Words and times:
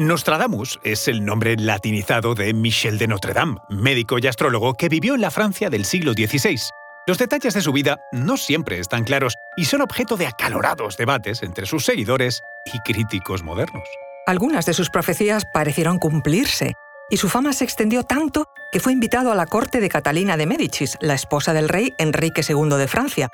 Nostradamus 0.00 0.80
es 0.82 1.08
el 1.08 1.26
nombre 1.26 1.56
latinizado 1.58 2.34
de 2.34 2.54
Michel 2.54 2.96
de 2.96 3.06
Notre 3.06 3.34
Dame, 3.34 3.58
médico 3.68 4.18
y 4.18 4.26
astrólogo 4.26 4.72
que 4.72 4.88
vivió 4.88 5.14
en 5.14 5.20
la 5.20 5.30
Francia 5.30 5.68
del 5.68 5.84
siglo 5.84 6.14
XVI. 6.14 6.58
Los 7.06 7.18
detalles 7.18 7.52
de 7.52 7.60
su 7.60 7.70
vida 7.70 7.98
no 8.10 8.38
siempre 8.38 8.78
están 8.78 9.04
claros 9.04 9.34
y 9.58 9.66
son 9.66 9.82
objeto 9.82 10.16
de 10.16 10.26
acalorados 10.26 10.96
debates 10.96 11.42
entre 11.42 11.66
sus 11.66 11.84
seguidores 11.84 12.40
y 12.72 12.78
críticos 12.78 13.42
modernos. 13.42 13.86
Algunas 14.26 14.64
de 14.64 14.72
sus 14.72 14.88
profecías 14.88 15.44
parecieron 15.52 15.98
cumplirse, 15.98 16.72
y 17.10 17.18
su 17.18 17.28
fama 17.28 17.52
se 17.52 17.64
extendió 17.64 18.02
tanto 18.02 18.46
que 18.72 18.80
fue 18.80 18.94
invitado 18.94 19.30
a 19.30 19.34
la 19.34 19.44
corte 19.44 19.80
de 19.80 19.90
Catalina 19.90 20.38
de 20.38 20.46
Médicis, 20.46 20.96
la 21.02 21.12
esposa 21.12 21.52
del 21.52 21.68
rey 21.68 21.92
Enrique 21.98 22.40
II 22.40 22.70
de 22.78 22.88
Francia. 22.88 23.28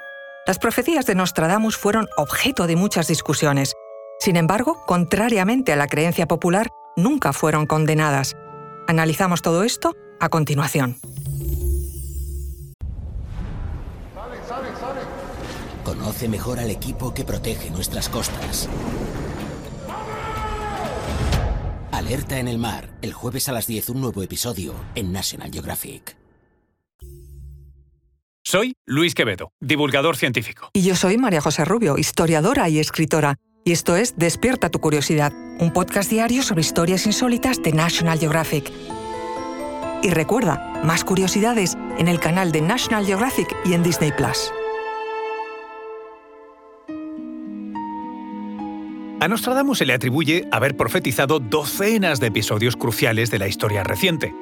Las 0.48 0.58
profecías 0.58 1.06
de 1.06 1.14
Nostradamus 1.14 1.76
fueron 1.76 2.08
objeto 2.16 2.66
de 2.66 2.74
muchas 2.74 3.06
discusiones, 3.06 3.72
sin 4.18 4.36
embargo, 4.36 4.82
contrariamente 4.86 5.72
a 5.72 5.76
la 5.76 5.86
creencia 5.86 6.26
popular, 6.26 6.68
nunca 6.96 7.32
fueron 7.32 7.66
condenadas. 7.66 8.36
Analizamos 8.88 9.42
todo 9.42 9.62
esto 9.62 9.94
a 10.20 10.28
continuación. 10.28 10.96
Conoce 15.84 16.28
mejor 16.28 16.58
al 16.58 16.70
equipo 16.70 17.14
que 17.14 17.24
protege 17.24 17.70
nuestras 17.70 18.08
costas. 18.08 18.68
Alerta 21.92 22.38
en 22.38 22.48
el 22.48 22.58
mar, 22.58 22.90
el 23.02 23.12
jueves 23.12 23.48
a 23.48 23.52
las 23.52 23.66
10 23.66 23.90
un 23.90 24.00
nuevo 24.00 24.22
episodio 24.22 24.74
en 24.94 25.12
National 25.12 25.50
Geographic. 25.52 26.16
Soy 28.44 28.76
Luis 28.84 29.14
Quevedo, 29.14 29.52
divulgador 29.60 30.16
científico. 30.16 30.70
Y 30.72 30.82
yo 30.82 30.94
soy 30.94 31.18
María 31.18 31.40
José 31.40 31.64
Rubio, 31.64 31.98
historiadora 31.98 32.68
y 32.68 32.78
escritora 32.78 33.36
y 33.66 33.72
esto 33.72 33.96
es 33.96 34.16
Despierta 34.16 34.70
tu 34.70 34.78
curiosidad, 34.78 35.32
un 35.58 35.72
podcast 35.72 36.08
diario 36.08 36.44
sobre 36.44 36.60
historias 36.60 37.04
insólitas 37.04 37.60
de 37.60 37.72
National 37.72 38.16
Geographic. 38.16 38.70
Y 40.04 40.10
recuerda, 40.10 40.80
más 40.84 41.02
curiosidades 41.02 41.76
en 41.98 42.06
el 42.06 42.20
canal 42.20 42.52
de 42.52 42.60
National 42.60 43.04
Geographic 43.04 43.48
y 43.64 43.72
en 43.72 43.82
Disney 43.82 44.12
Plus. 44.12 44.52
A 49.18 49.26
Nostradamus 49.26 49.78
se 49.78 49.86
le 49.86 49.94
atribuye 49.94 50.46
haber 50.52 50.76
profetizado 50.76 51.40
docenas 51.40 52.20
de 52.20 52.28
episodios 52.28 52.76
cruciales 52.76 53.32
de 53.32 53.40
la 53.40 53.48
historia 53.48 53.82
reciente. 53.82 54.32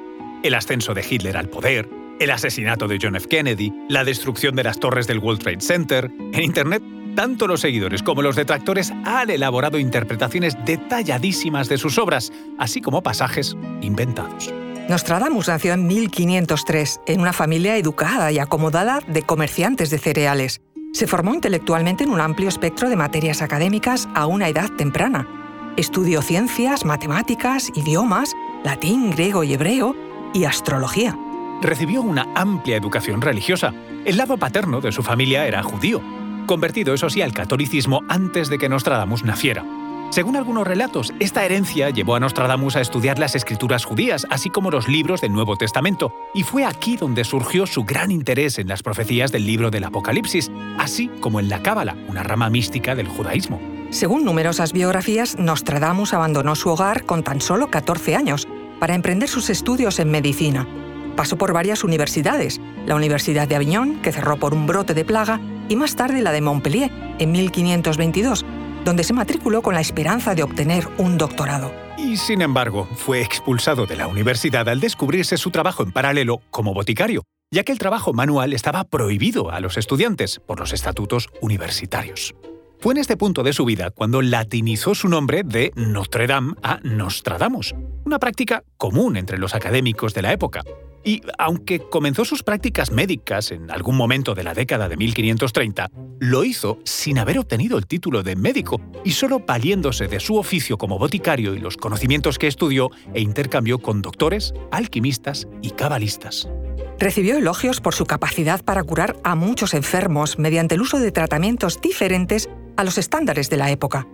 El 0.43 0.53
ascenso 0.53 0.93
de 0.93 1.03
Hitler 1.09 1.35
al 1.35 1.49
poder, 1.49 1.89
el 2.19 2.29
asesinato 2.29 2.87
de 2.87 2.99
John 3.01 3.15
F. 3.15 3.27
Kennedy, 3.27 3.73
la 3.89 4.03
destrucción 4.03 4.55
de 4.55 4.65
las 4.65 4.79
torres 4.79 5.07
del 5.07 5.17
World 5.17 5.41
Trade 5.41 5.61
Center. 5.61 6.11
En 6.31 6.43
Internet 6.43 6.83
tanto 7.15 7.47
los 7.47 7.61
seguidores 7.61 8.03
como 8.03 8.21
los 8.21 8.35
detractores 8.35 8.93
han 9.05 9.29
elaborado 9.29 9.79
interpretaciones 9.79 10.57
detalladísimas 10.65 11.69
de 11.69 11.77
sus 11.77 11.97
obras, 11.97 12.31
así 12.59 12.81
como 12.81 13.01
pasajes 13.01 13.55
inventados. 13.81 14.53
Nostradamus 14.87 15.47
nació 15.47 15.73
en 15.73 15.87
1503 15.87 17.01
en 17.07 17.21
una 17.21 17.33
familia 17.33 17.75
educada 17.77 18.31
y 18.31 18.37
acomodada 18.37 18.99
de 19.07 19.23
comerciantes 19.23 19.89
de 19.89 19.97
cereales. 19.97 20.61
Se 20.93 21.07
formó 21.07 21.33
intelectualmente 21.33 22.03
en 22.03 22.11
un 22.11 22.21
amplio 22.21 22.49
espectro 22.49 22.87
de 22.89 22.95
materias 22.95 23.41
académicas 23.41 24.07
a 24.13 24.27
una 24.27 24.47
edad 24.47 24.69
temprana. 24.77 25.27
Estudió 25.75 26.21
ciencias, 26.21 26.85
matemáticas, 26.85 27.71
idiomas, 27.75 28.33
latín, 28.63 29.09
griego 29.09 29.43
y 29.43 29.53
hebreo 29.53 29.95
y 30.33 30.45
astrología. 30.45 31.17
Recibió 31.61 32.01
una 32.01 32.27
amplia 32.35 32.77
educación 32.77 33.21
religiosa. 33.21 33.73
El 34.05 34.17
lado 34.17 34.37
paterno 34.37 34.81
de 34.81 34.91
su 34.91 35.01
familia 35.01 35.47
era 35.47 35.63
judío 35.63 36.01
convertido 36.45 36.93
eso 36.93 37.09
sí 37.09 37.21
al 37.21 37.33
catolicismo 37.33 38.01
antes 38.07 38.49
de 38.49 38.57
que 38.57 38.69
Nostradamus 38.69 39.23
naciera. 39.23 39.63
Según 40.11 40.35
algunos 40.35 40.65
relatos, 40.65 41.13
esta 41.19 41.43
herencia 41.43 41.89
llevó 41.89 42.15
a 42.15 42.19
Nostradamus 42.19 42.75
a 42.75 42.81
estudiar 42.81 43.19
las 43.19 43.35
escrituras 43.35 43.83
judías, 43.83 44.25
así 44.29 44.49
como 44.49 44.71
los 44.71 44.87
libros 44.87 45.19
del 45.19 45.33
Nuevo 45.33 45.57
Testamento, 45.57 46.13
y 46.33 46.43
fue 46.43 46.63
aquí 46.63 46.95
donde 46.95 47.23
surgió 47.23 47.65
su 47.65 47.83
gran 47.83 48.11
interés 48.11 48.59
en 48.59 48.67
las 48.67 48.81
profecías 48.81 49.31
del 49.31 49.45
libro 49.45 49.71
del 49.71 49.83
Apocalipsis, 49.83 50.51
así 50.77 51.09
como 51.19 51.39
en 51.39 51.49
la 51.49 51.61
Cábala, 51.61 51.97
una 52.07 52.23
rama 52.23 52.49
mística 52.49 52.95
del 52.95 53.07
judaísmo. 53.07 53.59
Según 53.89 54.23
numerosas 54.23 54.73
biografías, 54.73 55.37
Nostradamus 55.37 56.13
abandonó 56.13 56.55
su 56.55 56.69
hogar 56.69 57.05
con 57.05 57.23
tan 57.23 57.41
solo 57.41 57.69
14 57.69 58.15
años 58.15 58.47
para 58.79 58.95
emprender 58.95 59.27
sus 59.27 59.49
estudios 59.49 59.99
en 59.99 60.11
medicina. 60.11 60.67
Pasó 61.15 61.37
por 61.37 61.53
varias 61.53 61.83
universidades, 61.83 62.61
la 62.85 62.95
Universidad 62.95 63.47
de 63.47 63.55
Aviñón, 63.55 64.01
que 64.01 64.11
cerró 64.11 64.37
por 64.37 64.53
un 64.53 64.67
brote 64.67 64.93
de 64.93 65.05
plaga, 65.05 65.39
y 65.69 65.75
más 65.75 65.95
tarde 65.95 66.21
la 66.21 66.31
de 66.31 66.41
Montpellier, 66.41 66.91
en 67.19 67.31
1522, 67.31 68.45
donde 68.83 69.03
se 69.03 69.13
matriculó 69.13 69.61
con 69.61 69.73
la 69.73 69.81
esperanza 69.81 70.35
de 70.35 70.43
obtener 70.43 70.87
un 70.97 71.17
doctorado. 71.17 71.71
Y 71.97 72.17
sin 72.17 72.41
embargo, 72.41 72.87
fue 72.95 73.21
expulsado 73.21 73.85
de 73.85 73.95
la 73.95 74.07
universidad 74.07 74.67
al 74.69 74.79
descubrirse 74.79 75.37
su 75.37 75.51
trabajo 75.51 75.83
en 75.83 75.91
paralelo 75.91 76.41
como 76.51 76.73
boticario, 76.73 77.23
ya 77.51 77.63
que 77.63 77.71
el 77.71 77.79
trabajo 77.79 78.13
manual 78.13 78.53
estaba 78.53 78.83
prohibido 78.83 79.51
a 79.51 79.59
los 79.59 79.77
estudiantes 79.77 80.39
por 80.39 80.59
los 80.59 80.73
estatutos 80.73 81.29
universitarios. 81.41 82.35
Fue 82.79 82.93
en 82.93 82.99
este 82.99 83.17
punto 83.17 83.41
de 83.43 83.53
su 83.53 83.65
vida 83.65 83.89
cuando 83.89 84.21
latinizó 84.21 84.93
su 84.93 85.07
nombre 85.07 85.41
de 85.43 85.71
Notre 85.75 86.27
Dame 86.27 86.53
a 86.61 86.79
Nostradamus, 86.83 87.73
una 88.05 88.19
práctica 88.19 88.63
común 88.77 89.17
entre 89.17 89.37
los 89.37 89.55
académicos 89.55 90.13
de 90.13 90.21
la 90.21 90.31
época, 90.31 90.61
y 91.05 91.21
aunque 91.37 91.79
comenzó 91.79 92.25
sus 92.25 92.41
prácticas 92.41 92.91
médicas 92.91 93.51
en 93.51 93.69
algún 93.69 93.95
momento 93.95 94.33
de 94.33 94.43
la 94.43 94.55
década 94.55 94.89
de 94.89 94.97
1530, 94.97 95.91
lo 96.19 96.43
hizo 96.43 96.79
sin 96.83 97.19
haber 97.19 97.37
obtenido 97.37 97.77
el 97.77 97.85
título 97.85 98.23
de 98.23 98.35
médico 98.35 98.81
y 99.03 99.11
solo 99.11 99.39
valiéndose 99.39 100.07
de 100.07 100.19
su 100.19 100.37
oficio 100.37 100.77
como 100.77 100.97
boticario 100.97 101.53
y 101.53 101.59
los 101.59 101.77
conocimientos 101.77 102.39
que 102.39 102.47
estudió 102.47 102.89
e 103.13 103.21
intercambió 103.21 103.79
con 103.79 104.01
doctores, 104.01 104.53
alquimistas 104.71 105.47
y 105.61 105.71
cabalistas. 105.71 106.49
Recibió 106.97 107.37
elogios 107.37 107.81
por 107.81 107.93
su 107.93 108.05
capacidad 108.05 108.63
para 108.63 108.83
curar 108.83 109.17
a 109.23 109.35
muchos 109.35 109.73
enfermos 109.73 110.39
mediante 110.39 110.75
el 110.75 110.81
uso 110.81 110.97
de 110.97 111.11
tratamientos 111.11 111.81
diferentes 111.81 112.49
a 112.77 112.83
los 112.83 112.97
estándares 112.97 113.49
de 113.49 113.57
la 113.57 113.69
época. 113.69 114.07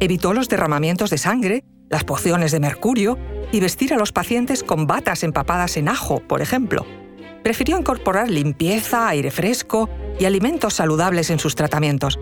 Evitó 0.00 0.32
los 0.32 0.48
derramamientos 0.48 1.10
de 1.10 1.18
sangre, 1.18 1.64
las 1.92 2.04
pociones 2.04 2.50
de 2.50 2.58
mercurio 2.58 3.18
y 3.52 3.60
vestir 3.60 3.92
a 3.92 3.98
los 3.98 4.12
pacientes 4.12 4.64
con 4.64 4.86
batas 4.86 5.22
empapadas 5.22 5.76
en 5.76 5.88
ajo, 5.88 6.20
por 6.26 6.40
ejemplo. 6.40 6.86
Prefirió 7.44 7.78
incorporar 7.78 8.30
limpieza, 8.30 9.08
aire 9.08 9.30
fresco 9.30 9.90
y 10.18 10.24
alimentos 10.24 10.74
saludables 10.74 11.28
en 11.28 11.38
sus 11.38 11.54
tratamientos. 11.54 12.18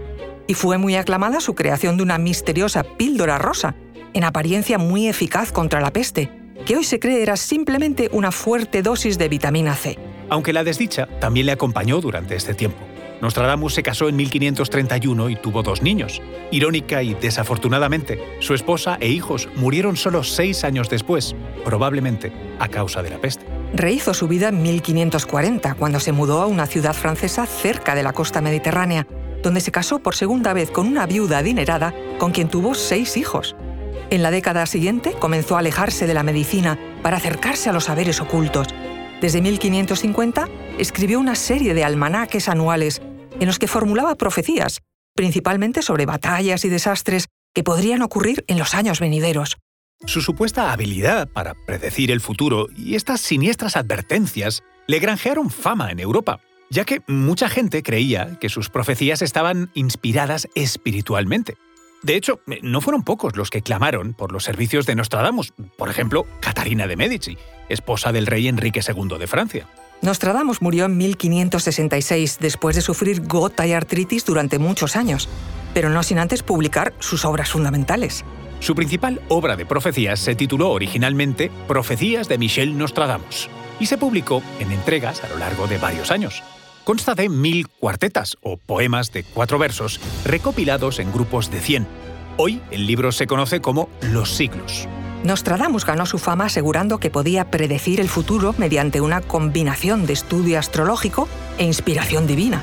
Y 0.48 0.54
fue 0.54 0.76
muy 0.76 0.96
aclamada 0.96 1.40
su 1.40 1.54
creación 1.54 1.96
de 1.96 2.02
una 2.02 2.18
misteriosa 2.18 2.82
píldora 2.82 3.38
rosa, 3.38 3.76
en 4.12 4.24
apariencia 4.24 4.76
muy 4.76 5.06
eficaz 5.06 5.52
contra 5.52 5.80
la 5.80 5.92
peste, 5.92 6.32
que 6.66 6.76
hoy 6.76 6.82
se 6.82 6.98
cree 6.98 7.22
era 7.22 7.36
simplemente 7.36 8.08
una 8.12 8.32
fuerte 8.32 8.82
dosis 8.82 9.18
de 9.18 9.28
vitamina 9.28 9.76
C. 9.76 9.96
Aunque 10.30 10.52
la 10.52 10.64
desdicha 10.64 11.06
también 11.20 11.46
le 11.46 11.52
acompañó 11.52 12.00
durante 12.00 12.34
este 12.34 12.54
tiempo. 12.54 12.89
Nostradamus 13.20 13.74
se 13.74 13.82
casó 13.82 14.08
en 14.08 14.16
1531 14.16 15.30
y 15.30 15.36
tuvo 15.36 15.62
dos 15.62 15.82
niños. 15.82 16.22
Irónica 16.50 17.02
y 17.02 17.14
desafortunadamente, 17.14 18.18
su 18.40 18.54
esposa 18.54 18.96
e 19.00 19.08
hijos 19.08 19.48
murieron 19.56 19.96
solo 19.96 20.24
seis 20.24 20.64
años 20.64 20.88
después, 20.88 21.34
probablemente 21.64 22.32
a 22.58 22.68
causa 22.68 23.02
de 23.02 23.10
la 23.10 23.18
peste. 23.18 23.44
Rehizo 23.74 24.14
su 24.14 24.26
vida 24.26 24.48
en 24.48 24.62
1540, 24.62 25.74
cuando 25.74 26.00
se 26.00 26.12
mudó 26.12 26.40
a 26.40 26.46
una 26.46 26.66
ciudad 26.66 26.94
francesa 26.94 27.46
cerca 27.46 27.94
de 27.94 28.02
la 28.02 28.12
costa 28.12 28.40
mediterránea, 28.40 29.06
donde 29.42 29.60
se 29.60 29.70
casó 29.70 30.00
por 30.00 30.14
segunda 30.14 30.52
vez 30.52 30.70
con 30.70 30.86
una 30.86 31.06
viuda 31.06 31.38
adinerada 31.38 31.94
con 32.18 32.32
quien 32.32 32.48
tuvo 32.48 32.74
seis 32.74 33.16
hijos. 33.16 33.54
En 34.10 34.22
la 34.22 34.30
década 34.30 34.66
siguiente 34.66 35.12
comenzó 35.12 35.56
a 35.56 35.60
alejarse 35.60 36.06
de 36.06 36.14
la 36.14 36.22
medicina 36.22 36.78
para 37.02 37.18
acercarse 37.18 37.70
a 37.70 37.72
los 37.72 37.84
saberes 37.84 38.20
ocultos. 38.20 38.66
Desde 39.20 39.40
1550 39.40 40.48
escribió 40.78 41.20
una 41.20 41.34
serie 41.34 41.74
de 41.74 41.84
almanaques 41.84 42.48
anuales 42.48 43.00
en 43.40 43.46
los 43.46 43.58
que 43.58 43.66
formulaba 43.66 44.14
profecías, 44.14 44.80
principalmente 45.16 45.82
sobre 45.82 46.06
batallas 46.06 46.64
y 46.64 46.68
desastres 46.68 47.26
que 47.54 47.64
podrían 47.64 48.02
ocurrir 48.02 48.44
en 48.46 48.58
los 48.58 48.74
años 48.74 49.00
venideros. 49.00 49.56
Su 50.06 50.22
supuesta 50.22 50.72
habilidad 50.72 51.28
para 51.28 51.54
predecir 51.66 52.10
el 52.10 52.20
futuro 52.20 52.68
y 52.76 52.94
estas 52.94 53.20
siniestras 53.20 53.76
advertencias 53.76 54.62
le 54.86 54.98
granjearon 54.98 55.50
fama 55.50 55.90
en 55.90 56.00
Europa, 56.00 56.40
ya 56.70 56.84
que 56.84 57.02
mucha 57.06 57.48
gente 57.48 57.82
creía 57.82 58.38
que 58.40 58.48
sus 58.48 58.70
profecías 58.70 59.20
estaban 59.20 59.70
inspiradas 59.74 60.48
espiritualmente. 60.54 61.56
De 62.02 62.16
hecho, 62.16 62.40
no 62.62 62.80
fueron 62.80 63.02
pocos 63.02 63.36
los 63.36 63.50
que 63.50 63.60
clamaron 63.60 64.14
por 64.14 64.32
los 64.32 64.44
servicios 64.44 64.86
de 64.86 64.94
Nostradamus, 64.94 65.52
por 65.76 65.90
ejemplo, 65.90 66.26
Catarina 66.40 66.86
de 66.86 66.96
Medici, 66.96 67.36
esposa 67.68 68.10
del 68.10 68.26
rey 68.26 68.48
Enrique 68.48 68.80
II 68.80 69.18
de 69.18 69.26
Francia. 69.26 69.66
Nostradamus 70.02 70.62
murió 70.62 70.86
en 70.86 70.96
1566 70.96 72.38
después 72.40 72.74
de 72.76 72.82
sufrir 72.82 73.26
gota 73.26 73.66
y 73.66 73.72
artritis 73.72 74.24
durante 74.24 74.58
muchos 74.58 74.96
años, 74.96 75.28
pero 75.74 75.90
no 75.90 76.02
sin 76.02 76.18
antes 76.18 76.42
publicar 76.42 76.94
sus 77.00 77.24
obras 77.24 77.50
fundamentales. 77.50 78.24
Su 78.60 78.74
principal 78.74 79.20
obra 79.28 79.56
de 79.56 79.66
profecías 79.66 80.20
se 80.20 80.34
tituló 80.34 80.70
originalmente 80.70 81.50
Profecías 81.66 82.28
de 82.28 82.38
Michel 82.38 82.76
Nostradamus 82.76 83.48
y 83.78 83.86
se 83.86 83.98
publicó 83.98 84.42
en 84.58 84.72
entregas 84.72 85.22
a 85.24 85.28
lo 85.28 85.38
largo 85.38 85.66
de 85.66 85.78
varios 85.78 86.10
años. 86.10 86.42
Consta 86.84 87.14
de 87.14 87.28
mil 87.28 87.68
cuartetas 87.68 88.36
o 88.42 88.56
poemas 88.56 89.12
de 89.12 89.22
cuatro 89.22 89.58
versos 89.58 90.00
recopilados 90.24 90.98
en 90.98 91.12
grupos 91.12 91.50
de 91.50 91.60
cien. 91.60 91.86
Hoy 92.36 92.60
el 92.70 92.86
libro 92.86 93.12
se 93.12 93.26
conoce 93.26 93.60
como 93.60 93.88
Los 94.02 94.30
siglos. 94.30 94.88
Nostradamus 95.24 95.84
ganó 95.84 96.06
su 96.06 96.18
fama 96.18 96.46
asegurando 96.46 96.98
que 96.98 97.10
podía 97.10 97.50
predecir 97.50 98.00
el 98.00 98.08
futuro 98.08 98.54
mediante 98.56 99.00
una 99.00 99.20
combinación 99.20 100.06
de 100.06 100.14
estudio 100.14 100.58
astrológico 100.58 101.28
e 101.58 101.64
inspiración 101.64 102.26
divina. 102.26 102.62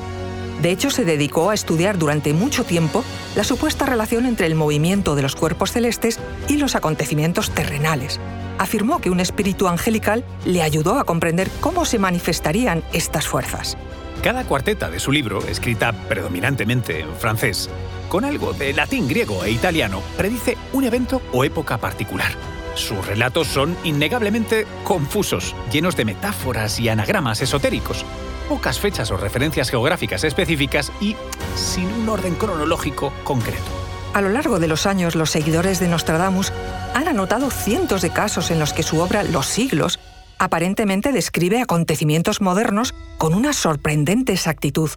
De 0.60 0.72
hecho, 0.72 0.90
se 0.90 1.04
dedicó 1.04 1.50
a 1.50 1.54
estudiar 1.54 1.98
durante 1.98 2.32
mucho 2.32 2.64
tiempo 2.64 3.04
la 3.36 3.44
supuesta 3.44 3.86
relación 3.86 4.26
entre 4.26 4.46
el 4.46 4.56
movimiento 4.56 5.14
de 5.14 5.22
los 5.22 5.36
cuerpos 5.36 5.70
celestes 5.70 6.18
y 6.48 6.56
los 6.56 6.74
acontecimientos 6.74 7.50
terrenales. 7.50 8.18
Afirmó 8.58 9.00
que 9.00 9.10
un 9.10 9.20
espíritu 9.20 9.68
angelical 9.68 10.24
le 10.44 10.62
ayudó 10.62 10.98
a 10.98 11.04
comprender 11.04 11.48
cómo 11.60 11.84
se 11.84 12.00
manifestarían 12.00 12.82
estas 12.92 13.28
fuerzas. 13.28 13.78
Cada 14.22 14.44
cuarteta 14.44 14.90
de 14.90 14.98
su 14.98 15.12
libro, 15.12 15.46
escrita 15.46 15.92
predominantemente 15.92 17.00
en 17.00 17.14
francés, 17.14 17.70
con 18.08 18.24
algo 18.24 18.52
de 18.52 18.72
latín, 18.72 19.06
griego 19.06 19.44
e 19.44 19.52
italiano, 19.52 20.02
predice 20.16 20.58
un 20.72 20.84
evento 20.84 21.22
o 21.32 21.44
época 21.44 21.78
particular. 21.78 22.32
Sus 22.74 23.06
relatos 23.06 23.46
son 23.46 23.76
innegablemente 23.84 24.66
confusos, 24.82 25.54
llenos 25.70 25.96
de 25.96 26.04
metáforas 26.04 26.80
y 26.80 26.88
anagramas 26.88 27.40
esotéricos, 27.42 28.04
pocas 28.48 28.80
fechas 28.80 29.10
o 29.12 29.16
referencias 29.16 29.70
geográficas 29.70 30.24
específicas 30.24 30.92
y 31.00 31.16
sin 31.54 31.86
un 31.86 32.08
orden 32.08 32.34
cronológico 32.34 33.12
concreto. 33.22 33.70
A 34.14 34.20
lo 34.20 34.30
largo 34.30 34.58
de 34.58 34.66
los 34.66 34.86
años, 34.86 35.14
los 35.14 35.30
seguidores 35.30 35.78
de 35.78 35.88
Nostradamus 35.88 36.52
han 36.94 37.06
anotado 37.06 37.50
cientos 37.50 38.02
de 38.02 38.10
casos 38.10 38.50
en 38.50 38.58
los 38.58 38.72
que 38.72 38.82
su 38.82 38.98
obra 38.98 39.22
Los 39.22 39.46
siglos 39.46 40.00
aparentemente 40.38 41.12
describe 41.12 41.60
acontecimientos 41.60 42.40
modernos 42.40 42.94
con 43.18 43.34
una 43.34 43.52
sorprendente 43.52 44.32
exactitud. 44.32 44.90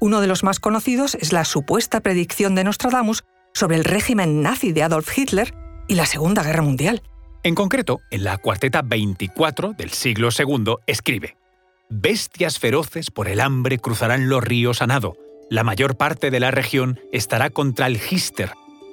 Uno 0.00 0.20
de 0.20 0.26
los 0.26 0.44
más 0.44 0.60
conocidos 0.60 1.14
es 1.14 1.32
la 1.32 1.44
supuesta 1.44 2.00
predicción 2.00 2.54
de 2.54 2.64
Nostradamus 2.64 3.24
sobre 3.54 3.76
el 3.76 3.84
régimen 3.84 4.42
nazi 4.42 4.72
de 4.72 4.82
Adolf 4.82 5.16
Hitler 5.16 5.54
y 5.88 5.94
la 5.94 6.06
Segunda 6.06 6.42
Guerra 6.42 6.62
Mundial. 6.62 7.02
En 7.42 7.54
concreto, 7.54 8.00
en 8.10 8.24
la 8.24 8.38
cuarteta 8.38 8.82
24 8.82 9.74
del 9.74 9.90
siglo 9.90 10.28
II 10.36 10.76
escribe, 10.86 11.36
Bestias 11.90 12.58
feroces 12.58 13.10
por 13.10 13.28
el 13.28 13.40
hambre 13.40 13.78
cruzarán 13.78 14.28
los 14.28 14.42
ríos 14.42 14.82
a 14.82 14.86
nado. 14.86 15.16
La 15.50 15.62
mayor 15.62 15.96
parte 15.96 16.30
de 16.30 16.40
la 16.40 16.50
región 16.50 16.98
estará 17.12 17.50
contra 17.50 17.86
el 17.86 17.98
Hister. 17.98 18.52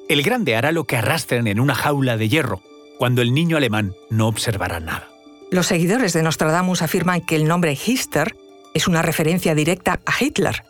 El 0.09 0.21
grande 0.21 0.55
hará 0.55 0.71
lo 0.71 0.83
que 0.83 0.97
arrastren 0.97 1.47
en 1.47 1.59
una 1.61 1.75
jaula 1.75 2.17
de 2.17 2.27
hierro, 2.27 2.61
cuando 2.99 3.21
el 3.21 3.33
niño 3.33 3.57
alemán 3.57 3.93
no 4.09 4.27
observará 4.27 4.81
nada. 4.81 5.10
Los 5.51 5.67
seguidores 5.67 6.13
de 6.13 6.23
Nostradamus 6.23 6.81
afirman 6.81 7.19
que 7.19 7.35
el 7.35 7.45
nombre 7.45 7.73
Hister 7.73 8.37
es 8.73 8.87
una 8.87 9.01
referencia 9.01 9.53
directa 9.53 9.99
a 10.05 10.13
Hitler. 10.17 10.63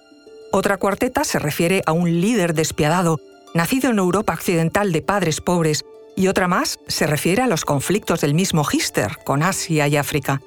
Otra 0.52 0.78
cuarteta 0.78 1.24
se 1.24 1.38
refiere 1.38 1.84
a 1.86 1.92
un 1.92 2.20
líder 2.20 2.56
despiadado, 2.56 3.20
nacido 3.54 3.92
en 3.92 4.00
Europa 4.00 4.34
occidental 4.34 4.92
de 4.92 5.04
padres 5.04 5.40
pobres, 5.40 5.86
y 6.16 6.30
otra 6.30 6.48
más 6.48 6.80
se 6.88 7.06
refiere 7.06 7.44
a 7.44 7.48
los 7.48 7.64
conflictos 7.64 8.22
del 8.22 8.34
mismo 8.34 8.66
Hister 8.70 9.18
con 9.24 9.44
Asia 9.44 9.88
y 9.88 9.98
África. 9.98 10.42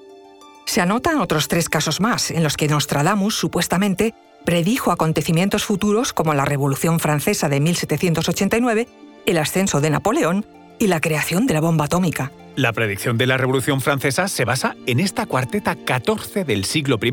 Se 0.66 0.80
anotan 0.80 1.20
otros 1.20 1.46
tres 1.46 1.68
casos 1.68 2.00
más, 2.00 2.32
en 2.32 2.42
los 2.42 2.56
que 2.56 2.66
Nostradamus 2.66 3.36
supuestamente 3.36 4.14
predijo 4.44 4.90
acontecimientos 4.90 5.64
futuros 5.64 6.12
como 6.12 6.34
la 6.34 6.44
Revolución 6.44 6.98
Francesa 6.98 7.48
de 7.48 7.60
1789, 7.60 8.88
el 9.26 9.38
ascenso 9.38 9.80
de 9.80 9.90
Napoleón 9.90 10.44
y 10.80 10.88
la 10.88 11.00
creación 11.00 11.46
de 11.46 11.54
la 11.54 11.60
bomba 11.60 11.84
atómica. 11.84 12.32
La 12.56 12.72
predicción 12.72 13.18
de 13.18 13.26
la 13.26 13.36
Revolución 13.36 13.80
Francesa 13.80 14.28
se 14.28 14.44
basa 14.44 14.76
en 14.86 15.00
esta 15.00 15.26
cuarteta 15.26 15.74
14 15.74 16.44
del 16.44 16.64
siglo 16.64 17.00
I. 17.02 17.10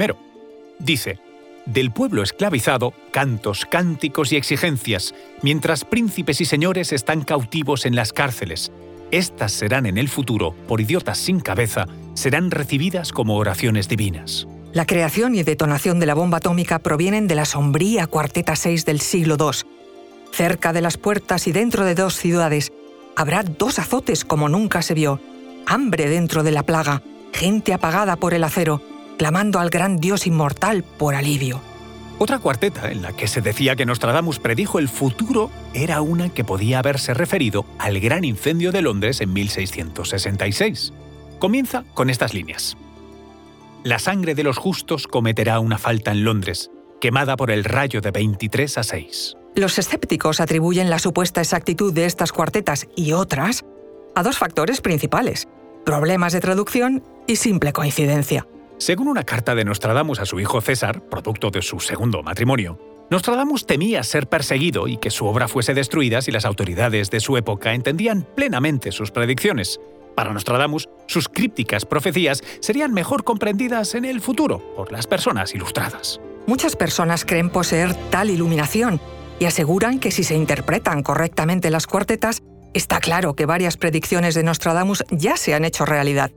Dice, 0.78 1.18
del 1.66 1.92
pueblo 1.92 2.22
esclavizado, 2.22 2.94
cantos, 3.12 3.66
cánticos 3.66 4.32
y 4.32 4.36
exigencias, 4.36 5.16
mientras 5.42 5.84
príncipes 5.84 6.42
y 6.42 6.46
señores 6.46 6.94
están 6.94 7.24
cautivos 7.24 7.88
en 7.88 7.96
las 7.96 8.14
cárceles, 8.14 8.72
estas 9.10 9.52
serán 9.52 9.88
en 9.88 9.98
el 9.98 10.10
futuro, 10.10 10.54
por 10.68 10.80
idiotas 10.80 11.18
sin 11.18 11.40
cabeza, 11.40 11.88
serán 12.14 12.52
recibidas 12.52 13.12
como 13.12 13.36
oraciones 13.38 13.88
divinas. 13.88 14.48
La 14.74 14.86
creación 14.86 15.34
y 15.34 15.42
detonación 15.42 16.00
de 16.00 16.06
la 16.06 16.14
bomba 16.14 16.38
atómica 16.38 16.80
provienen 16.80 17.28
de 17.28 17.36
la 17.36 17.46
sombría 17.46 18.06
cuarteta 18.06 18.56
6 18.56 18.86
del 18.86 19.02
siglo 19.02 19.38
II. 19.40 19.68
Cerca 20.32 20.72
de 20.72 20.82
las 20.82 20.98
puertas 20.98 21.48
y 21.48 21.52
dentro 21.52 21.84
de 21.84 21.96
dos 21.96 22.16
ciudades 22.16 22.72
habrá 23.16 23.44
dos 23.44 23.80
azotes 23.80 24.24
como 24.24 24.48
nunca 24.48 24.82
se 24.82 24.94
vio, 24.94 25.20
hambre 25.66 26.10
dentro 26.10 26.44
de 26.44 26.52
la 26.52 26.64
plaga, 26.64 27.02
gente 27.34 27.74
apagada 27.74 28.16
por 28.16 28.34
el 28.34 28.44
acero, 28.44 28.82
clamando 29.18 29.60
al 29.60 29.70
gran 29.70 29.98
Dios 29.98 30.28
inmortal 30.28 30.84
por 30.84 31.16
alivio. 31.16 31.62
Otra 32.18 32.38
cuarteta 32.38 32.92
en 32.92 33.02
la 33.02 33.14
que 33.14 33.28
se 33.28 33.42
decía 33.42 33.76
que 33.76 33.86
Nostradamus 33.86 34.38
predijo 34.38 34.78
el 34.78 34.90
futuro 34.90 35.50
era 35.74 36.02
una 36.02 36.30
que 36.30 36.44
podía 36.44 36.78
haberse 36.78 37.16
referido 37.16 37.66
al 37.80 38.00
gran 38.00 38.24
incendio 38.24 38.72
de 38.72 38.84
Londres 38.84 39.22
en 39.22 39.34
1666. 39.34 40.94
Comienza 41.40 41.84
con 41.96 42.12
estas 42.12 42.36
líneas. 42.36 42.78
La 43.84 43.98
sangre 43.98 44.36
de 44.36 44.44
los 44.44 44.58
justos 44.58 45.08
cometerá 45.08 45.60
una 45.60 45.80
falta 45.80 46.12
en 46.12 46.24
Londres, 46.24 46.70
quemada 47.00 47.36
por 47.36 47.50
el 47.50 47.64
rayo 47.64 48.02
de 48.02 48.12
23 48.12 48.78
a 48.78 48.84
6. 48.84 49.38
Los 49.56 49.80
escépticos 49.80 50.40
atribuyen 50.40 50.92
la 50.92 51.00
supuesta 51.00 51.42
exactitud 51.42 51.92
de 51.92 52.06
estas 52.06 52.32
cuartetas 52.32 52.88
y 52.96 53.14
otras 53.14 53.66
a 54.16 54.24
dos 54.24 54.38
factores 54.38 54.82
principales, 54.82 55.48
problemas 55.86 56.34
de 56.34 56.40
traducción 56.40 57.04
y 57.28 57.36
simple 57.38 57.74
coincidencia. 57.74 58.48
Según 58.78 59.08
una 59.08 59.24
carta 59.24 59.54
de 59.56 59.66
Nostradamus 59.66 60.20
a 60.20 60.26
su 60.26 60.40
hijo 60.40 60.60
César, 60.62 61.02
producto 61.08 61.52
de 61.52 61.62
su 61.62 61.80
segundo 61.80 62.24
matrimonio, 62.24 62.80
Nostradamus 63.12 63.66
temía 63.66 64.04
ser 64.04 64.28
perseguido 64.28 64.88
y 64.88 64.98
que 64.98 65.12
su 65.12 65.26
obra 65.26 65.48
fuese 65.48 65.74
destruida 65.74 66.22
si 66.22 66.32
las 66.32 66.46
autoridades 66.46 67.12
de 67.12 67.20
su 67.20 67.36
época 67.36 67.74
entendían 67.74 68.26
plenamente 68.36 68.92
sus 68.92 69.12
predicciones. 69.12 69.80
Para 70.16 70.34
Nostradamus, 70.34 70.88
sus 71.08 71.28
crípticas 71.28 71.86
profecías 71.86 72.42
serían 72.62 72.94
mejor 72.94 73.24
comprendidas 73.24 73.96
en 73.96 74.06
el 74.06 74.22
futuro 74.22 74.60
por 74.76 74.92
las 74.92 75.08
personas 75.08 75.54
ilustradas. 75.54 76.22
Muchas 76.48 76.76
personas 76.76 77.26
creen 77.26 77.50
poseer 77.50 77.94
tal 78.10 78.30
iluminación 78.30 79.00
y 79.40 79.46
aseguran 79.46 80.00
que 80.00 80.12
si 80.12 80.24
se 80.24 80.36
interpretan 80.36 81.04
correctamente 81.04 81.70
las 81.70 81.88
cuartetas, 81.88 82.42
está 82.74 83.00
claro 83.00 83.34
que 83.34 83.46
varias 83.46 83.78
predicciones 83.78 84.36
de 84.36 84.44
Nostradamus 84.44 85.04
ya 85.12 85.38
se 85.38 85.54
han 85.54 85.66
hecho 85.66 85.86
realidad. 85.86 86.32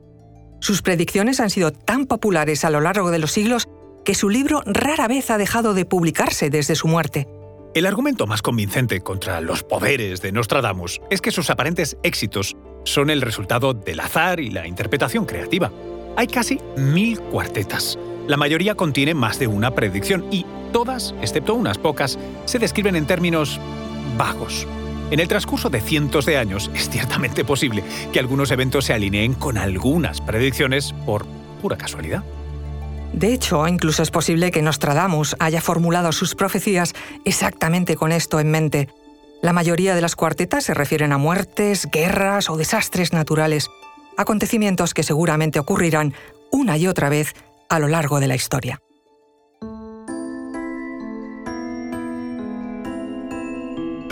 Sus 0.59 0.81
predicciones 0.81 1.39
han 1.39 1.49
sido 1.49 1.71
tan 1.71 2.05
populares 2.05 2.65
a 2.65 2.69
lo 2.69 2.81
largo 2.81 3.11
de 3.11 3.19
los 3.19 3.31
siglos 3.31 3.67
que 4.03 4.15
su 4.15 4.29
libro 4.29 4.61
rara 4.65 5.07
vez 5.07 5.29
ha 5.31 5.37
dejado 5.37 5.73
de 5.73 5.85
publicarse 5.85 6.49
desde 6.49 6.75
su 6.75 6.87
muerte. 6.87 7.27
El 7.73 7.85
argumento 7.85 8.25
más 8.25 8.41
convincente 8.41 9.01
contra 9.01 9.41
los 9.41 9.63
poderes 9.63 10.21
de 10.21 10.31
Nostradamus 10.31 11.01
es 11.09 11.21
que 11.21 11.31
sus 11.31 11.49
aparentes 11.49 11.97
éxitos 12.03 12.55
son 12.85 13.09
el 13.09 13.21
resultado 13.21 13.73
del 13.73 13.99
azar 13.99 14.39
y 14.39 14.49
la 14.49 14.65
interpretación 14.65 15.25
creativa. 15.25 15.71
Hay 16.15 16.27
casi 16.27 16.59
mil 16.77 17.19
cuartetas. 17.19 17.99
La 18.27 18.37
mayoría 18.37 18.75
contiene 18.75 19.13
más 19.13 19.39
de 19.39 19.47
una 19.47 19.71
predicción 19.71 20.25
y 20.31 20.45
todas, 20.71 21.13
excepto 21.21 21.53
unas 21.53 21.77
pocas, 21.77 22.17
se 22.45 22.59
describen 22.59 22.95
en 22.95 23.05
términos 23.05 23.59
vagos. 24.17 24.65
En 25.11 25.19
el 25.19 25.27
transcurso 25.27 25.69
de 25.69 25.81
cientos 25.81 26.25
de 26.25 26.37
años 26.37 26.71
es 26.73 26.89
ciertamente 26.89 27.45
posible 27.45 27.83
que 28.11 28.19
algunos 28.19 28.49
eventos 28.51 28.85
se 28.85 28.93
alineen 28.93 29.33
con 29.33 29.57
algunas 29.57 30.19
predicciones 30.19 30.93
por 31.05 31.25
pura 31.61 31.77
casualidad. 31.77 32.23
De 33.13 33.33
hecho, 33.33 33.65
incluso 33.67 34.03
es 34.03 34.11
posible 34.11 34.51
que 34.51 34.61
Nostradamus 34.61 35.35
haya 35.39 35.61
formulado 35.61 36.11
sus 36.11 36.35
profecías 36.35 36.93
exactamente 37.23 37.95
con 37.95 38.11
esto 38.11 38.39
en 38.39 38.51
mente. 38.51 38.89
La 39.41 39.53
mayoría 39.53 39.95
de 39.95 40.01
las 40.01 40.15
cuartetas 40.15 40.65
se 40.65 40.73
refieren 40.73 41.13
a 41.13 41.17
muertes, 41.17 41.87
guerras 41.91 42.49
o 42.49 42.57
desastres 42.57 43.13
naturales, 43.13 43.69
acontecimientos 44.17 44.93
que 44.93 45.03
seguramente 45.03 45.59
ocurrirán 45.59 46.13
una 46.51 46.77
y 46.77 46.87
otra 46.87 47.09
vez 47.09 47.35
a 47.69 47.79
lo 47.79 47.87
largo 47.87 48.19
de 48.19 48.27
la 48.27 48.35
historia. 48.35 48.81